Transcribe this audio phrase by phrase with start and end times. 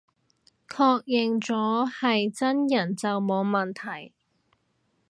[0.67, 4.15] 確認咗係真人就冇問題